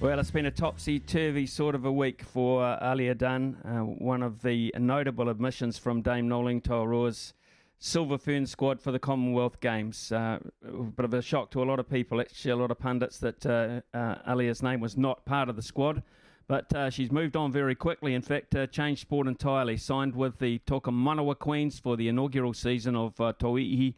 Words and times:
Well, 0.00 0.20
it's 0.20 0.30
been 0.30 0.46
a 0.46 0.52
topsy 0.52 1.00
turvy 1.00 1.44
sort 1.44 1.74
of 1.74 1.84
a 1.84 1.90
week 1.90 2.22
for 2.22 2.64
uh, 2.64 2.78
Aliyah 2.78 3.18
Dunn, 3.18 3.56
uh, 3.64 3.78
one 3.80 4.22
of 4.22 4.42
the 4.42 4.72
notable 4.78 5.28
admissions 5.28 5.76
from 5.76 6.02
Dame 6.02 6.28
Noeline 6.28 6.60
Taurua's 6.60 7.34
Silver 7.80 8.16
Fern 8.16 8.46
squad 8.46 8.80
for 8.80 8.92
the 8.92 9.00
Commonwealth 9.00 9.58
Games. 9.58 10.12
Uh, 10.12 10.38
a 10.64 10.70
bit 10.70 11.04
of 11.04 11.14
a 11.14 11.20
shock 11.20 11.50
to 11.50 11.64
a 11.64 11.66
lot 11.66 11.80
of 11.80 11.90
people, 11.90 12.20
actually, 12.20 12.52
a 12.52 12.56
lot 12.56 12.70
of 12.70 12.78
pundits, 12.78 13.18
that 13.18 13.44
uh, 13.44 13.80
uh, 13.92 14.14
Aliyah's 14.32 14.62
name 14.62 14.78
was 14.78 14.96
not 14.96 15.24
part 15.24 15.48
of 15.48 15.56
the 15.56 15.62
squad. 15.62 16.04
But 16.46 16.72
uh, 16.76 16.90
she's 16.90 17.10
moved 17.10 17.34
on 17.34 17.50
very 17.50 17.74
quickly. 17.74 18.14
In 18.14 18.22
fact, 18.22 18.54
uh, 18.54 18.68
changed 18.68 19.00
sport 19.00 19.26
entirely. 19.26 19.76
Signed 19.76 20.14
with 20.14 20.38
the 20.38 20.60
Tokomanawa 20.60 21.36
Queens 21.40 21.80
for 21.80 21.96
the 21.96 22.06
inaugural 22.06 22.54
season 22.54 22.94
of 22.94 23.20
uh, 23.20 23.32
Tauihi 23.32 23.94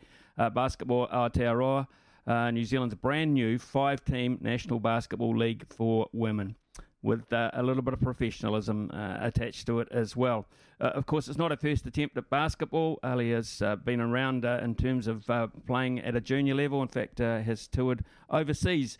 Basketball 0.54 1.08
Aotearoa 1.08 1.86
uh, 2.26 2.50
New 2.50 2.64
Zealand's 2.64 2.94
brand 2.94 3.34
new 3.34 3.58
five 3.58 4.04
team 4.04 4.38
National 4.40 4.80
Basketball 4.80 5.36
League 5.36 5.66
for 5.68 6.08
women. 6.12 6.56
With 7.02 7.32
uh, 7.32 7.50
a 7.54 7.62
little 7.62 7.82
bit 7.82 7.94
of 7.94 8.00
professionalism 8.02 8.90
uh, 8.92 9.16
attached 9.22 9.66
to 9.68 9.80
it 9.80 9.88
as 9.90 10.14
well. 10.14 10.46
Uh, 10.78 10.88
of 10.88 11.06
course, 11.06 11.28
it's 11.28 11.38
not 11.38 11.50
her 11.50 11.56
first 11.56 11.86
attempt 11.86 12.14
at 12.18 12.28
basketball. 12.28 12.98
Ali 13.02 13.30
has 13.30 13.62
uh, 13.62 13.76
been 13.76 14.02
around 14.02 14.44
uh, 14.44 14.60
in 14.62 14.74
terms 14.74 15.06
of 15.06 15.24
playing 15.66 16.00
at 16.00 16.14
a 16.14 16.20
junior 16.20 16.54
level. 16.54 16.82
In 16.82 16.88
fact, 16.88 17.18
has 17.18 17.66
toured 17.68 18.04
overseas 18.28 18.98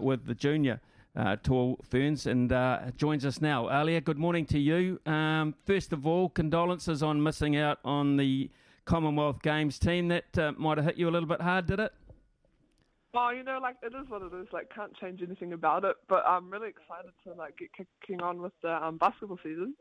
with 0.00 0.24
the 0.24 0.34
junior 0.34 0.80
Tall 1.42 1.78
Ferns 1.82 2.26
and 2.26 2.48
joins 2.96 3.26
us 3.26 3.42
now. 3.42 3.66
Aliyah, 3.66 4.04
good 4.04 4.18
morning 4.18 4.46
to 4.46 4.58
you. 4.58 4.98
Um, 5.04 5.54
first 5.66 5.92
of 5.92 6.06
all, 6.06 6.30
condolences 6.30 7.02
on 7.02 7.22
missing 7.22 7.58
out 7.58 7.78
on 7.84 8.16
the 8.16 8.50
Commonwealth 8.86 9.42
Games 9.42 9.78
team. 9.78 10.08
That 10.08 10.58
might 10.58 10.78
have 10.78 10.86
hit 10.86 10.96
you 10.96 11.10
a 11.10 11.12
little 11.12 11.28
bit 11.28 11.42
hard, 11.42 11.66
did 11.66 11.78
it? 11.78 11.92
Oh, 13.16 13.30
you 13.30 13.44
know, 13.44 13.58
like 13.62 13.76
it 13.82 13.92
is 13.94 14.08
what 14.08 14.22
it 14.22 14.32
is. 14.34 14.48
Like, 14.52 14.70
can't 14.74 14.94
change 14.96 15.22
anything 15.22 15.52
about 15.52 15.84
it. 15.84 15.96
But 16.08 16.24
I'm 16.26 16.50
really 16.50 16.68
excited 16.68 17.12
to 17.24 17.34
like 17.34 17.56
get 17.58 17.70
kicking 17.72 18.20
on 18.22 18.42
with 18.42 18.52
the 18.62 18.84
um, 18.84 18.98
basketball 18.98 19.38
season. 19.42 19.74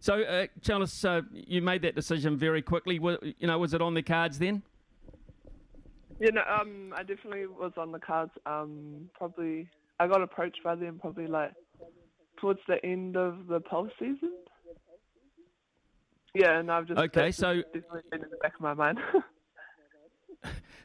So, 0.00 0.22
uh, 0.22 0.46
us, 0.74 1.04
uh, 1.04 1.20
you 1.32 1.62
made 1.62 1.82
that 1.82 1.94
decision 1.94 2.36
very 2.36 2.62
quickly. 2.62 2.98
You 3.38 3.46
know, 3.46 3.58
was 3.58 3.74
it 3.74 3.82
on 3.82 3.94
the 3.94 4.02
cards 4.02 4.38
then? 4.38 4.62
Yeah, 6.18 6.30
no, 6.30 6.42
um, 6.42 6.94
I 6.96 7.02
definitely 7.02 7.46
was 7.46 7.72
on 7.76 7.92
the 7.92 7.98
cards. 7.98 8.32
Um, 8.46 9.10
probably, 9.14 9.68
I 10.00 10.08
got 10.08 10.22
approached 10.22 10.60
by 10.64 10.74
them 10.74 10.98
probably 11.00 11.26
like 11.26 11.52
towards 12.40 12.60
the 12.66 12.84
end 12.84 13.16
of 13.16 13.46
the 13.46 13.60
Pulse 13.60 13.92
season. 13.98 14.32
Yeah, 16.34 16.58
and 16.58 16.70
I've 16.70 16.86
just 16.86 16.98
okay. 16.98 17.30
So 17.30 17.56
definitely 17.56 18.00
been 18.10 18.24
in 18.24 18.30
the 18.30 18.36
back 18.38 18.54
of 18.54 18.60
my 18.60 18.74
mind. 18.74 18.98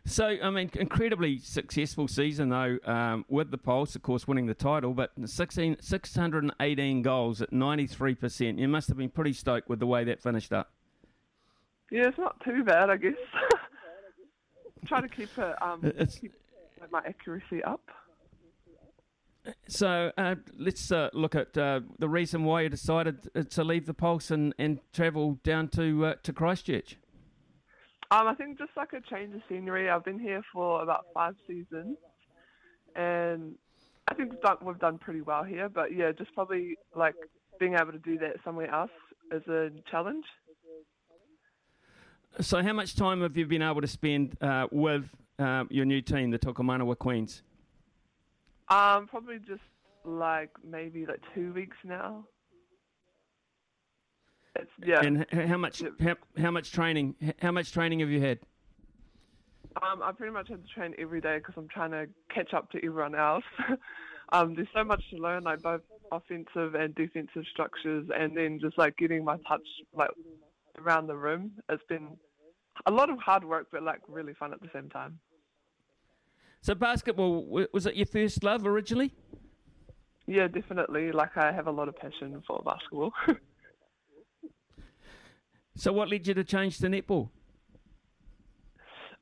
So, 0.07 0.38
I 0.41 0.50
mean, 0.51 0.72
incredibly 0.73 1.38
successful 1.40 2.07
season, 2.07 2.47
though, 2.47 2.79
um, 2.85 3.25
with 3.28 3.51
the 3.51 3.57
Pulse, 3.57 3.94
of 3.94 4.03
course, 4.03 4.25
winning 4.25 4.45
the 4.45 4.53
title, 4.53 4.94
but 4.94 5.12
16, 5.23 5.78
618 5.81 7.01
goals 7.01 7.41
at 7.41 7.51
93%. 7.51 8.57
You 8.57 8.69
must 8.69 8.88
have 8.88 8.96
been 8.96 9.09
pretty 9.09 9.34
stoked 9.34 9.67
with 9.67 9.79
the 9.79 9.85
way 9.85 10.06
that 10.06 10.23
finished 10.23 10.53
up. 10.53 10.72
Yeah, 11.91 12.07
it's 12.07 12.17
not 12.17 12.40
too 12.40 12.63
bad, 12.63 12.90
I 12.90 12.96
guess. 12.96 13.16
Try 14.85 15.01
to 15.01 15.09
keep 15.09 15.29
it, 15.38 15.62
um, 15.62 15.81
keep 16.22 16.34
my 16.90 17.01
accuracy 17.06 17.62
up. 17.66 17.81
So 19.67 20.13
uh, 20.17 20.35
let's 20.57 20.90
uh, 20.90 21.09
look 21.12 21.35
at 21.35 21.57
uh, 21.57 21.81
the 22.00 22.07
reason 22.07 22.46
why 22.46 22.62
you 22.62 22.69
decided 22.69 23.29
uh, 23.35 23.44
to 23.44 23.63
leave 23.63 23.85
the 23.85 23.94
Pulse 23.94 24.31
and, 24.31 24.56
and 24.57 24.79
travel 24.94 25.40
down 25.44 25.67
to 25.69 26.06
uh, 26.06 26.13
to 26.23 26.31
Christchurch. 26.31 26.97
Um, 28.09 28.28
I 28.28 28.35
think 28.35 28.57
just 28.57 28.72
like 28.78 28.94
a 28.94 29.01
change 29.01 29.35
of 29.35 29.41
scenery. 29.50 29.90
I've 29.90 30.06
been 30.06 30.19
here 30.19 30.41
for 30.53 30.81
about 30.81 31.06
five 31.13 31.35
seasons, 31.45 31.97
and 32.95 33.56
I 34.07 34.13
think 34.13 34.31
we've 34.31 34.41
done, 34.41 34.57
we've 34.62 34.79
done 34.79 34.97
pretty 34.97 35.22
well 35.22 35.44
here. 35.44 35.68
But 35.68 35.94
yeah, 35.94 36.13
just 36.13 36.34
probably 36.34 36.78
like 36.96 37.16
being 37.59 37.73
able 37.73 37.91
to 37.91 38.00
do 38.00 38.17
that 38.19 38.38
somewhere 38.46 38.73
else 38.73 38.91
is 39.34 39.46
a 39.47 39.72
challenge. 39.91 40.23
So, 42.40 42.62
how 42.62 42.72
much 42.72 42.96
time 42.96 43.22
have 43.22 43.35
you 43.35 43.46
been 43.46 43.62
able 43.62 43.81
to 43.81 43.88
spend 43.88 44.38
uh, 44.41 44.67
with 44.72 45.09
uh, 45.38 45.66
your 45.69 45.85
new 45.85 46.01
team, 46.01 46.31
the 46.31 46.40
Tokomanawa 46.40 46.97
Queens? 46.97 47.41
Um, 48.69 49.07
probably 49.07 49.40
just 49.40 49.62
like 50.06 50.51
maybe 50.63 51.06
like 51.06 51.22
two 51.35 51.51
weeks 51.51 51.75
now. 51.84 52.25
Yeah. 54.85 55.01
And 55.03 55.25
how 55.31 55.57
much 55.57 55.83
how, 55.99 56.15
how 56.38 56.51
much 56.51 56.71
training 56.71 57.15
how 57.39 57.51
much 57.51 57.71
training 57.71 57.99
have 57.99 58.09
you 58.09 58.21
had? 58.21 58.39
Um, 59.81 60.01
I 60.01 60.11
pretty 60.11 60.33
much 60.33 60.49
had 60.49 60.63
to 60.63 60.73
train 60.73 60.95
every 60.97 61.21
day 61.21 61.38
because 61.38 61.53
I'm 61.57 61.67
trying 61.67 61.91
to 61.91 62.07
catch 62.33 62.53
up 62.53 62.71
to 62.71 62.77
everyone 62.77 63.16
else. 63.16 63.43
um, 64.31 64.55
there's 64.55 64.67
so 64.73 64.83
much 64.83 65.03
to 65.11 65.17
learn, 65.17 65.43
like 65.43 65.61
both 65.61 65.81
offensive 66.11 66.73
and 66.73 66.95
defensive 66.95 67.43
structures, 67.51 68.07
and 68.16 68.35
then 68.35 68.59
just 68.59 68.77
like 68.77 68.97
getting 68.97 69.23
my 69.23 69.37
touch 69.47 69.67
like 69.93 70.09
around 70.79 71.07
the 71.07 71.16
room. 71.16 71.51
It's 71.69 71.83
been 71.89 72.17
a 72.85 72.91
lot 72.91 73.09
of 73.09 73.19
hard 73.19 73.43
work, 73.43 73.67
but 73.71 73.83
like 73.83 74.01
really 74.07 74.33
fun 74.33 74.53
at 74.53 74.61
the 74.61 74.69
same 74.73 74.89
time. 74.89 75.19
So 76.61 76.73
basketball 76.73 77.45
was 77.71 77.85
it 77.85 77.95
your 77.95 78.05
first 78.05 78.43
love 78.43 78.66
originally? 78.66 79.13
Yeah, 80.25 80.47
definitely. 80.47 81.11
Like 81.11 81.37
I 81.37 81.51
have 81.51 81.67
a 81.67 81.71
lot 81.71 81.87
of 81.87 81.95
passion 81.95 82.41
for 82.47 82.61
basketball. 82.66 83.13
So, 85.77 85.93
what 85.93 86.09
led 86.09 86.27
you 86.27 86.33
to 86.33 86.43
change 86.43 86.79
to 86.79 86.88
netball? 86.88 87.29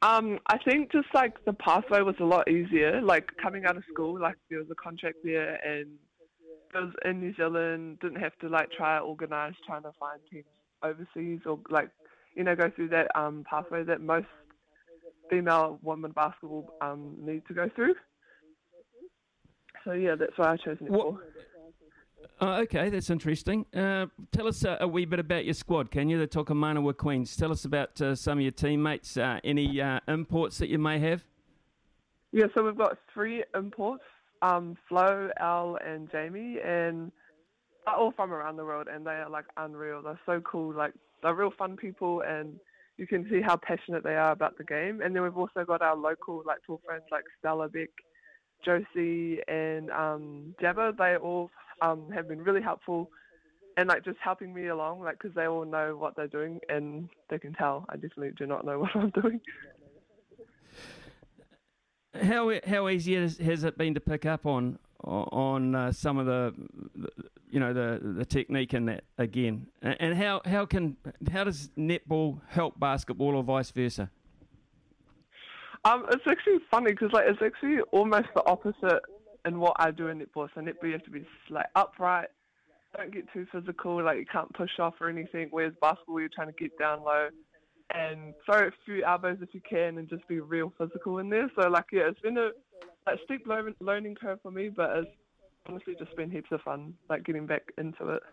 Um, 0.01 0.39
I 0.47 0.57
think 0.57 0.91
just 0.91 1.07
like 1.13 1.43
the 1.45 1.53
pathway 1.53 2.01
was 2.01 2.15
a 2.19 2.23
lot 2.23 2.49
easier. 2.49 3.01
Like 3.01 3.29
coming 3.41 3.65
out 3.65 3.75
of 3.75 3.83
school, 3.91 4.19
like 4.19 4.37
there 4.49 4.59
was 4.59 4.67
a 4.71 4.75
contract 4.75 5.17
there, 5.23 5.55
and 5.65 5.87
it 6.73 6.77
was 6.77 6.93
in 7.03 7.19
New 7.19 7.35
Zealand. 7.35 7.99
Didn't 7.99 8.21
have 8.21 8.37
to 8.39 8.47
like 8.47 8.71
try 8.71 8.99
organize 8.99 9.53
trying 9.67 9.83
to 9.83 9.91
find 9.99 10.19
teams 10.31 10.45
overseas 10.81 11.41
or 11.45 11.59
like 11.69 11.89
you 12.35 12.43
know 12.43 12.55
go 12.55 12.71
through 12.73 12.89
that 12.89 13.07
um, 13.15 13.45
pathway 13.49 13.83
that 13.83 13.99
most 13.99 14.27
female 15.29 15.77
women 15.81 16.11
basketball 16.11 16.73
um, 16.81 17.15
need 17.19 17.45
to 17.47 17.53
go 17.53 17.69
through. 17.75 17.95
So 19.83 19.91
yeah, 19.91 20.15
that's 20.15 20.37
why 20.37 20.53
I 20.53 20.57
chose 20.57 20.77
netball. 20.77 21.13
What, 21.13 21.23
Oh, 22.41 22.53
okay, 22.61 22.89
that's 22.89 23.09
interesting. 23.09 23.65
Uh, 23.73 24.07
tell 24.31 24.47
us 24.47 24.63
uh, 24.65 24.77
a 24.79 24.87
wee 24.87 25.05
bit 25.05 25.19
about 25.19 25.45
your 25.45 25.53
squad, 25.53 25.91
can 25.91 26.09
you? 26.09 26.19
The 26.19 26.27
Tokomanawa 26.27 26.95
Queens. 26.95 27.35
Tell 27.35 27.51
us 27.51 27.65
about 27.65 27.99
uh, 28.01 28.15
some 28.15 28.37
of 28.37 28.41
your 28.41 28.51
teammates. 28.51 29.17
Uh, 29.17 29.39
any 29.43 29.81
uh, 29.81 29.99
imports 30.07 30.57
that 30.59 30.69
you 30.69 30.77
may 30.77 30.99
have? 30.99 31.23
Yeah, 32.31 32.45
so 32.53 32.63
we've 32.63 32.77
got 32.77 32.97
three 33.13 33.43
imports: 33.55 34.03
um, 34.41 34.77
Flo, 34.87 35.29
Al, 35.39 35.77
and 35.85 36.11
Jamie, 36.11 36.57
and 36.63 37.11
they're 37.85 37.95
all 37.95 38.11
from 38.11 38.33
around 38.33 38.57
the 38.57 38.65
world, 38.65 38.87
and 38.91 39.05
they 39.05 39.11
are 39.11 39.29
like 39.29 39.45
unreal. 39.57 40.01
They're 40.01 40.19
so 40.25 40.41
cool. 40.41 40.73
Like 40.73 40.93
they're 41.23 41.33
real 41.33 41.53
fun 41.57 41.77
people, 41.77 42.21
and 42.21 42.59
you 42.97 43.07
can 43.07 43.27
see 43.29 43.41
how 43.41 43.57
passionate 43.57 44.03
they 44.03 44.15
are 44.15 44.31
about 44.31 44.57
the 44.57 44.63
game. 44.63 45.01
And 45.01 45.15
then 45.15 45.23
we've 45.23 45.37
also 45.37 45.63
got 45.65 45.81
our 45.81 45.95
local 45.95 46.43
like 46.45 46.59
Tall 46.65 46.81
Ferns 46.87 47.03
like 47.11 47.23
Stella 47.39 47.69
Beck 47.69 47.89
Josie 48.65 49.39
and 49.47 49.91
um, 49.91 50.55
Jabba, 50.61 50.97
they 50.97 51.15
all 51.17 51.49
um, 51.81 52.09
have 52.13 52.27
been 52.27 52.41
really 52.41 52.61
helpful 52.61 53.09
and 53.77 53.89
like 53.89 54.05
just 54.05 54.17
helping 54.23 54.53
me 54.53 54.67
along, 54.67 55.01
like 55.01 55.17
because 55.19 55.35
they 55.35 55.47
all 55.47 55.65
know 55.65 55.95
what 55.97 56.15
they're 56.15 56.27
doing 56.27 56.59
and 56.69 57.09
they 57.29 57.37
can 57.37 57.53
tell 57.53 57.85
I 57.89 57.95
definitely 57.95 58.31
do 58.37 58.45
not 58.45 58.65
know 58.65 58.79
what 58.81 58.95
I'm 58.95 59.09
doing. 59.09 59.41
How 62.21 62.51
how 62.65 62.87
easy 62.87 63.15
has, 63.15 63.37
has 63.39 63.63
it 63.63 63.77
been 63.77 63.93
to 63.93 63.99
pick 63.99 64.25
up 64.25 64.45
on 64.45 64.79
on 65.03 65.75
uh, 65.75 65.91
some 65.91 66.17
of 66.17 66.25
the, 66.25 66.53
you 67.49 67.59
know 67.59 67.73
the 67.73 67.99
the 68.01 68.25
technique 68.25 68.73
in 68.73 68.85
that 68.85 69.03
again, 69.17 69.67
and 69.81 70.15
how 70.15 70.41
how 70.45 70.65
can 70.65 70.95
how 71.31 71.43
does 71.43 71.69
netball 71.77 72.39
help 72.47 72.79
basketball 72.79 73.35
or 73.35 73.43
vice 73.43 73.71
versa? 73.71 74.09
Um, 75.83 76.05
it's 76.09 76.23
actually 76.25 76.59
funny 76.71 76.91
because 76.91 77.11
like 77.11 77.25
it's 77.27 77.41
actually 77.43 77.81
almost 77.91 78.27
the 78.33 78.43
opposite 78.47 79.01
in 79.45 79.59
what 79.59 79.75
I 79.79 79.91
do 79.91 80.07
in 80.07 80.19
netball. 80.19 80.49
So 80.53 80.61
netball 80.61 80.85
you 80.85 80.93
have 80.93 81.03
to 81.03 81.11
be 81.11 81.25
like 81.49 81.67
upright, 81.75 82.29
don't 82.95 83.13
get 83.13 83.31
too 83.33 83.45
physical, 83.51 84.03
like 84.03 84.17
you 84.17 84.25
can't 84.25 84.51
push 84.53 84.79
off 84.79 84.95
or 84.99 85.09
anything. 85.09 85.47
Whereas 85.51 85.73
basketball 85.81 86.19
you're 86.19 86.29
trying 86.33 86.47
to 86.47 86.53
get 86.53 86.77
down 86.77 87.03
low 87.03 87.29
and 87.93 88.33
throw 88.45 88.67
a 88.67 88.71
few 88.85 89.03
elbows 89.03 89.37
if 89.41 89.53
you 89.53 89.61
can 89.67 89.97
and 89.97 90.09
just 90.09 90.27
be 90.27 90.39
real 90.39 90.73
physical 90.77 91.19
in 91.19 91.29
there. 91.29 91.49
So 91.59 91.67
like 91.69 91.85
yeah, 91.91 92.09
it's 92.09 92.19
been 92.19 92.37
a, 92.37 92.49
a 93.07 93.15
steep 93.23 93.45
learning 93.79 94.15
curve 94.15 94.39
for 94.41 94.51
me, 94.51 94.69
but 94.69 94.89
it's 94.97 95.11
honestly 95.67 95.95
just 95.97 96.15
been 96.15 96.31
heaps 96.31 96.51
of 96.51 96.61
fun, 96.61 96.93
like 97.09 97.23
getting 97.23 97.45
back 97.45 97.63
into 97.77 98.09
it. 98.09 98.23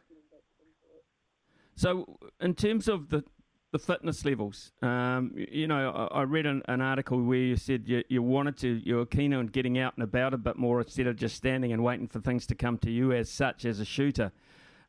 So 1.75 2.19
in 2.41 2.55
terms 2.55 2.88
of 2.88 3.09
the 3.09 3.25
the 3.73 3.79
fitness 3.79 4.25
levels. 4.25 4.71
Um, 4.83 5.33
you 5.35 5.67
know, 5.67 6.09
I, 6.13 6.21
I 6.21 6.23
read 6.23 6.47
an, 6.47 6.63
an, 6.69 6.81
article 6.83 7.23
where 7.23 7.39
you 7.39 7.57
said 7.57 7.85
you, 7.87 8.05
you 8.09 8.23
wanted 8.23 8.59
to, 8.59 8.69
you 8.85 8.97
were 8.97 9.07
keen 9.07 9.33
on 9.33 9.47
getting 9.47 9.79
out 9.79 9.95
and 9.97 10.05
about 10.05 10.35
a 10.35 10.39
bit 10.39 10.57
more 10.57 10.81
instead 10.81 11.07
of 11.07 11.17
just 11.17 11.37
standing 11.37 11.73
and 11.73 11.83
waiting 11.83 12.07
for 12.07 12.21
things 12.21 12.47
to 12.47 12.55
come 12.55 12.77
to 12.79 12.91
you 12.91 13.13
as 13.13 13.31
such 13.31 13.65
as 13.65 13.81
a 13.81 13.85
shooter. 13.85 14.31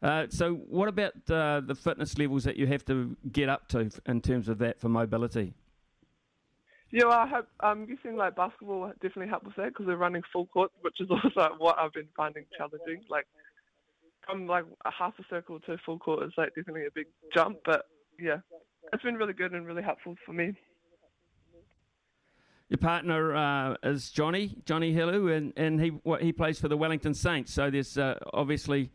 Uh, 0.02 0.28
so, 0.30 0.56
what 0.56 0.90
about 0.90 1.14
uh, 1.32 1.62
the 1.66 1.74
fitness 1.74 2.18
levels 2.18 2.44
that 2.44 2.58
you 2.58 2.68
have 2.68 2.84
to 2.84 3.16
get 3.32 3.48
up 3.48 3.70
to 3.70 3.90
in 4.06 4.20
terms 4.20 4.50
of 4.50 4.58
that 4.58 4.82
for 4.82 4.90
mobility? 4.90 5.54
Yeah, 6.92 7.06
well, 7.06 7.20
I 7.20 7.28
hope 7.28 7.48
I'm 7.62 7.86
guessing 7.86 8.18
like 8.18 8.36
basketball 8.36 8.92
definitely 9.02 9.30
help 9.30 9.46
with 9.46 9.56
that 9.56 9.70
because 9.70 9.88
we're 9.88 9.96
running 9.96 10.22
full 10.34 10.48
court, 10.48 10.72
which 10.82 11.00
is 11.00 11.10
also 11.10 11.56
what 11.58 11.80
I've 11.80 11.94
been 11.94 12.10
finding 12.18 12.44
challenging. 12.58 13.02
Like 13.10 13.28
from 14.26 14.46
like 14.46 14.66
a 14.84 14.92
half 14.92 15.14
a 15.20 15.24
circle 15.30 15.62
to 15.62 15.78
full 15.86 16.00
court 16.00 16.24
is 16.24 16.34
like 16.38 16.50
definitely 16.50 16.86
a 16.86 16.92
big 16.94 17.08
jump, 17.34 17.60
but 17.66 17.86
yeah, 18.20 18.38
it's 18.92 19.04
been 19.04 19.16
really 19.16 19.34
good 19.34 19.54
and 19.54 19.66
really 19.66 19.84
helpful 19.84 20.16
for 20.26 20.34
me. 20.34 20.54
Your 22.70 22.78
partner 22.78 23.36
uh, 23.36 23.76
is 23.84 24.10
Johnny 24.10 24.56
Johnny 24.66 24.94
Hillu, 24.94 25.36
and, 25.36 25.54
and 25.58 25.80
he 25.80 25.90
what, 25.90 26.22
he 26.22 26.32
plays 26.32 26.60
for 26.60 26.68
the 26.68 26.78
Wellington 26.78 27.14
Saints. 27.14 27.54
So 27.54 27.70
there's 27.70 27.98
uh, 27.98 28.18
obviously 28.34 28.90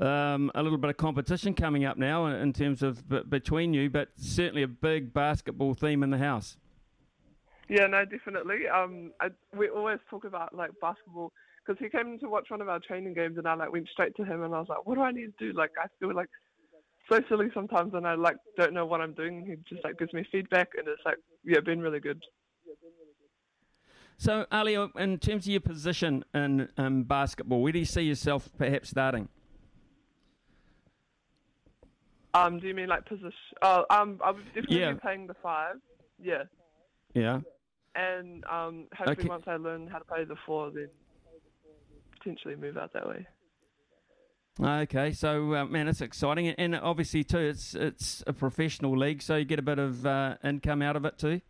um, 0.00 0.50
a 0.54 0.62
little 0.62 0.78
bit 0.78 0.90
of 0.90 0.96
competition 0.96 1.54
coming 1.54 1.84
up 1.84 1.96
now 1.96 2.26
in 2.26 2.52
terms 2.52 2.82
of 2.82 3.08
b- 3.08 3.22
between 3.28 3.72
you, 3.72 3.90
but 3.90 4.08
certainly 4.16 4.62
a 4.62 4.68
big 4.68 5.12
basketball 5.12 5.74
theme 5.74 6.02
in 6.02 6.10
the 6.10 6.18
house. 6.18 6.56
Yeah, 7.68 7.86
no, 7.86 8.04
definitely. 8.04 8.68
Um, 8.68 9.12
I, 9.20 9.28
we 9.56 9.68
always 9.68 9.98
talk 10.08 10.24
about 10.24 10.54
like 10.54 10.70
basketball 10.80 11.32
because 11.64 11.78
he 11.82 11.88
came 11.88 12.18
to 12.18 12.28
watch 12.28 12.46
one 12.48 12.60
of 12.60 12.68
our 12.68 12.80
training 12.80 13.14
games, 13.14 13.38
and 13.38 13.46
I 13.46 13.54
like 13.54 13.72
went 13.72 13.88
straight 13.92 14.14
to 14.16 14.24
him, 14.24 14.42
and 14.42 14.54
I 14.54 14.60
was 14.60 14.68
like, 14.68 14.86
"What 14.86 14.96
do 14.96 15.02
I 15.02 15.10
need 15.10 15.32
to 15.38 15.52
do?" 15.52 15.56
Like, 15.56 15.70
I 15.82 15.86
feel 15.98 16.14
like 16.14 16.28
so 17.08 17.20
silly 17.28 17.48
sometimes, 17.54 17.94
and 17.94 18.06
I 18.06 18.14
like 18.14 18.36
don't 18.56 18.72
know 18.72 18.86
what 18.86 19.00
I'm 19.00 19.14
doing. 19.14 19.44
He 19.46 19.74
just 19.74 19.84
like 19.84 19.98
gives 19.98 20.12
me 20.12 20.24
feedback, 20.30 20.70
and 20.76 20.86
it's 20.88 21.02
like 21.04 21.18
yeah, 21.44 21.60
been 21.60 21.80
really 21.80 22.00
good. 22.00 22.22
So, 24.18 24.46
Ali, 24.50 24.74
in 24.74 25.18
terms 25.18 25.44
of 25.44 25.52
your 25.52 25.60
position 25.60 26.24
in 26.32 26.68
um, 26.78 27.02
basketball, 27.02 27.60
where 27.60 27.72
do 27.72 27.78
you 27.78 27.84
see 27.84 28.02
yourself 28.02 28.48
perhaps 28.56 28.88
starting? 28.88 29.28
Um, 32.32 32.58
do 32.58 32.66
you 32.66 32.74
mean 32.74 32.88
like 32.88 33.04
position? 33.06 33.32
Oh, 33.62 33.84
um, 33.90 34.20
I 34.24 34.30
would 34.30 34.44
definitely 34.46 34.80
yeah. 34.80 34.92
be 34.92 35.00
playing 35.00 35.26
the 35.26 35.34
five. 35.42 35.76
Yeah. 36.22 36.44
Yeah. 37.14 37.40
And 37.94 38.44
um, 38.44 38.86
hopefully 38.94 39.16
okay. 39.20 39.28
once 39.28 39.44
I 39.46 39.56
learn 39.56 39.86
how 39.86 39.98
to 39.98 40.04
play 40.04 40.24
the 40.24 40.36
four, 40.44 40.70
then 40.70 40.88
potentially 42.18 42.56
move 42.56 42.76
out 42.76 42.92
that 42.92 43.08
way. 43.08 43.26
Okay, 44.58 45.12
so 45.12 45.54
uh, 45.54 45.64
man, 45.66 45.86
it's 45.86 46.00
exciting, 46.00 46.48
and 46.48 46.74
obviously 46.74 47.22
too, 47.22 47.38
it's 47.38 47.74
it's 47.74 48.24
a 48.26 48.32
professional 48.32 48.96
league, 48.96 49.20
so 49.20 49.36
you 49.36 49.44
get 49.44 49.58
a 49.58 49.62
bit 49.62 49.78
of 49.78 50.06
uh, 50.06 50.36
income 50.42 50.80
out 50.80 50.96
of 50.96 51.04
it 51.04 51.18
too. 51.18 51.42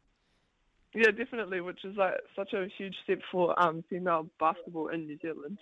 Yeah, 0.93 1.13
definitely, 1.13 1.61
which 1.61 1.85
is 1.85 1.97
like 1.97 2.15
such 2.35 2.53
a 2.53 2.67
huge 2.77 2.97
step 3.05 3.21
for 3.31 3.61
um, 3.63 3.85
female 3.89 4.29
basketball 4.41 4.89
in 4.89 5.07
New 5.07 5.19
Zealand. 5.23 5.59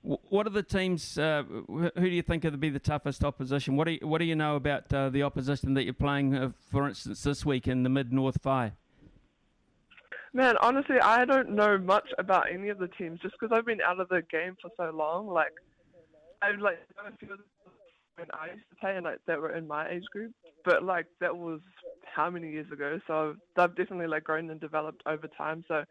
What 0.00 0.46
are 0.46 0.50
the 0.50 0.62
teams? 0.62 1.18
Uh, 1.18 1.42
who 1.66 1.90
do 1.96 2.08
you 2.08 2.22
think 2.22 2.44
would 2.44 2.60
be 2.60 2.70
the 2.70 2.78
toughest 2.78 3.24
opposition? 3.24 3.76
What 3.76 3.86
do 3.86 3.92
you, 3.92 4.06
what 4.06 4.18
do 4.18 4.24
you 4.24 4.36
know 4.36 4.56
about 4.56 4.92
uh, 4.92 5.10
the 5.10 5.22
opposition 5.22 5.74
that 5.74 5.84
you're 5.84 5.94
playing, 5.94 6.34
uh, 6.34 6.50
for 6.70 6.86
instance, 6.88 7.22
this 7.22 7.44
week 7.44 7.66
in 7.68 7.82
the 7.82 7.88
Mid 7.88 8.12
North 8.12 8.40
Fire? 8.40 8.74
Man, 10.34 10.56
honestly, 10.60 10.96
I 11.00 11.24
don't 11.24 11.50
know 11.50 11.78
much 11.78 12.08
about 12.18 12.52
any 12.52 12.68
of 12.68 12.78
the 12.78 12.88
teams 12.88 13.20
just 13.20 13.36
because 13.38 13.56
I've 13.56 13.64
been 13.64 13.80
out 13.80 14.00
of 14.00 14.08
the 14.08 14.20
game 14.30 14.56
for 14.60 14.68
so 14.76 14.90
long. 14.94 15.28
Like, 15.28 15.52
I've 16.42 16.58
like 16.58 16.80
a 16.98 17.16
few 17.18 17.32
of 17.32 17.38
when 18.16 18.26
I 18.32 18.54
used 18.54 18.68
to 18.70 18.76
play 18.76 18.96
and 18.96 19.04
like 19.04 19.18
that 19.26 19.40
were 19.40 19.54
in 19.54 19.66
my 19.66 19.88
age 19.88 20.04
group, 20.12 20.32
but 20.64 20.82
like 20.82 21.06
that 21.20 21.36
was 21.36 21.60
how 22.14 22.30
many 22.30 22.50
years 22.50 22.70
ago? 22.72 22.98
So 23.06 23.36
I've 23.56 23.76
definitely 23.76 24.08
like 24.08 24.24
grown 24.24 24.50
and 24.50 24.60
developed 24.60 25.02
over 25.06 25.28
time. 25.38 25.64
So 25.68 25.84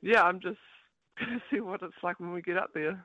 yeah, 0.00 0.22
I'm 0.22 0.40
just 0.40 0.58
gonna 1.18 1.42
see 1.50 1.60
what 1.60 1.82
it's 1.82 1.94
like 2.02 2.20
when 2.20 2.32
we 2.32 2.42
get 2.42 2.56
up 2.56 2.70
there. 2.72 3.04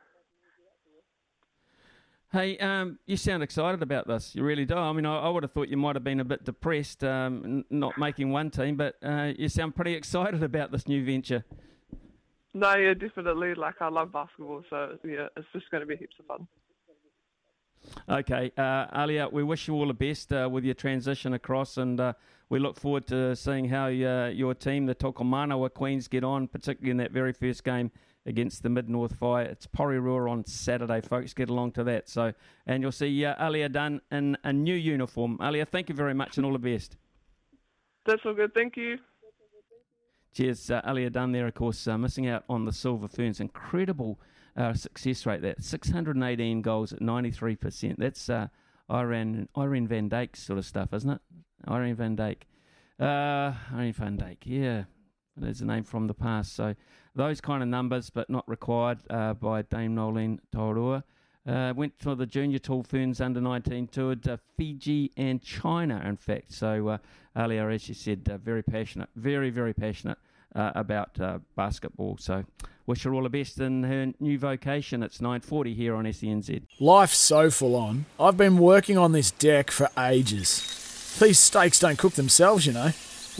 Hey, 2.33 2.57
um, 2.60 2.98
you 3.07 3.18
sound 3.18 3.44
excited 3.44 3.83
about 3.83 4.07
this. 4.07 4.33
You 4.36 4.44
really 4.44 4.63
do. 4.63 4.78
I 4.78 4.94
mean, 4.94 5.06
I, 5.06 5.19
I 5.19 5.30
would 5.30 5.44
have 5.44 5.51
thought 5.51 5.68
you 5.68 5.75
might 5.75 5.98
have 5.98 6.04
been 6.06 6.22
a 6.22 6.25
bit 6.25 6.45
depressed 6.45 7.04
um, 7.04 7.42
n- 7.44 7.66
not 7.69 7.98
making 7.98 8.31
one 8.31 8.50
team, 8.50 8.78
but 8.78 8.95
uh, 9.04 9.33
you 9.38 9.50
sound 9.50 9.75
pretty 9.75 9.94
excited 9.95 10.42
about 10.42 10.72
this 10.72 10.88
new 10.88 11.04
venture. 11.06 11.44
No, 12.54 12.74
yeah, 12.78 12.94
definitely. 12.94 13.54
Like, 13.54 13.81
I 13.81 13.89
love 13.89 14.13
basketball, 14.13 14.63
so 14.69 14.98
yeah, 15.04 15.28
it's 15.36 15.48
just 15.51 15.69
going 15.72 15.81
to 15.81 15.88
be 15.88 15.98
heaps 15.98 16.16
of 16.19 16.25
fun. 16.25 16.48
Okay, 18.07 18.51
uh, 18.57 18.88
Aliyah, 18.98 19.33
we 19.33 19.44
wish 19.44 19.68
you 19.68 19.74
all 19.74 19.88
the 19.88 19.94
best 19.94 20.31
uh, 20.31 20.48
with 20.50 20.63
your 20.63 20.75
transition 20.75 21.33
across, 21.33 21.75
and 21.75 22.00
uh, 22.00 22.13
we 22.48 22.60
look 22.60 22.80
forward 22.80 23.07
to 23.07 23.36
seeing 23.36 23.68
how 23.68 23.88
uh, 23.88 24.30
your 24.30 24.54
team, 24.54 24.86
the 24.86 24.95
Tokomanawa 24.95 25.74
Queens, 25.74 26.07
get 26.07 26.24
on, 26.24 26.48
particularly 26.48 26.92
in 26.92 26.98
that 26.98 27.12
very 27.12 27.33
first 27.33 27.66
game 27.66 27.92
against 28.25 28.63
the 28.63 28.69
Mid 28.69 28.90
North 28.90 29.16
Fire. 29.16 29.44
It's 29.44 29.68
Porirua 29.68 30.30
on 30.30 30.45
Saturday, 30.45 31.01
folks. 31.01 31.33
Get 31.33 31.49
along 31.49 31.71
to 31.73 31.83
that. 31.85 32.09
So, 32.09 32.33
and 32.68 32.83
you'll 32.83 32.92
see 32.92 33.25
uh, 33.25 33.35
Aliyah 33.35 33.71
Dunn 33.71 34.01
in 34.11 34.37
a 34.44 34.54
new 34.54 34.75
uniform. 34.75 35.37
Aliyah, 35.40 35.68
thank 35.68 35.90
you 35.90 35.95
very 35.95 36.13
much 36.13 36.37
and 36.37 36.45
all 36.45 36.54
the 36.54 36.59
best. 36.59 36.97
That's 38.06 38.21
all 38.25 38.33
good. 38.33 38.54
Thank 38.54 38.78
you. 38.78 38.97
Cheers, 40.33 40.71
uh, 40.71 40.81
Aliyah 40.83 41.11
Dunn 41.11 41.33
there, 41.33 41.47
of 41.47 41.54
course, 41.56 41.87
uh, 41.87 41.97
missing 41.97 42.28
out 42.28 42.45
on 42.47 42.66
the 42.66 42.71
Silver 42.71 43.07
Ferns. 43.07 43.40
Incredible 43.40 44.19
uh, 44.56 44.73
success 44.73 45.25
rate 45.25 45.42
that 45.42 45.63
618 45.63 46.61
goals 46.61 46.94
at 46.94 46.99
93%. 46.99 47.95
That's 47.97 48.30
uh, 48.30 48.47
Irene, 48.90 49.49
Irene 49.57 49.87
Van 49.87 50.09
Dyk 50.09 50.35
sort 50.35 50.57
of 50.59 50.66
stuff, 50.66 50.94
isn't 50.94 51.09
it? 51.09 51.21
Irene 51.69 51.95
Van 51.95 52.16
Dyk. 52.16 52.44
Uh, 52.99 53.54
Irene 53.73 53.94
Van 53.94 54.18
Dyk, 54.18 54.37
yeah. 54.44 54.83
There's 55.42 55.62
a 55.62 55.66
name 55.66 55.83
from 55.83 56.07
the 56.07 56.14
past. 56.14 56.56
So 56.56 56.76
those 57.16 57.42
kind 57.42 57.62
of 57.62 57.69
numbers, 57.69 58.10
but 58.10 58.30
not 58.30 58.48
required 58.48 59.00
uh, 59.10 59.33
by 59.33 59.64
Dame 59.64 59.95
Noeline 59.95 60.40
Taurua. 60.56 61.04
Uh, 61.48 61.74
went 61.76 61.94
for 61.98 62.14
the 62.14 62.28
Junior 62.28 62.60
Tall 62.60 62.83
Ferns 62.83 63.19
under 63.19 63.42
19 63.42 63.88
tour 63.88 64.16
to 64.16 64.40
Fiji 64.57 65.12
and 65.18 65.42
China, 65.42 66.00
in 66.06 66.16
fact. 66.16 66.54
So, 66.54 66.88
uh, 66.88 66.98
earlier, 67.36 67.71
as 67.71 67.88
you 67.90 67.95
said, 67.95 68.30
uh, 68.31 68.38
very 68.38 68.62
passionate, 68.62 69.10
very, 69.16 69.50
very 69.50 69.74
passionate 69.74 70.19
uh, 70.54 70.71
about 70.76 71.19
uh, 71.19 71.40
basketball. 71.56 72.18
So, 72.19 72.45
wish 72.86 73.02
her 73.04 73.14
all 73.16 73.24
the 73.24 73.30
best 73.30 73.60
in 73.60 73.81
her 73.83 74.14
new 74.19 74.38
vocation. 74.38 75.02
It's 75.02 75.18
9.40 75.18 75.76
here 75.76 75.95
on 75.95 76.06
SENZ. 76.06 76.62
Life's 76.80 77.18
so 77.18 77.50
full 77.50 77.76
on. 77.76 78.06
I've 78.19 78.38
been 78.38 78.60
working 78.60 79.00
on 79.00 79.12
this 79.12 79.31
deck 79.31 79.71
for 79.71 79.90
ages. 79.98 81.18
These 81.19 81.40
steaks 81.40 81.80
don't 81.80 81.98
cook 81.98 82.14
themselves, 82.14 82.68
you 82.68 82.74
know. 82.74 82.92